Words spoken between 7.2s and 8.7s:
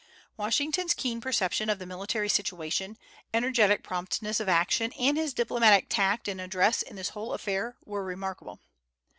affair were remarkable.